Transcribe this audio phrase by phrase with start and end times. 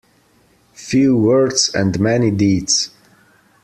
[0.73, 2.89] Few words and many deeds.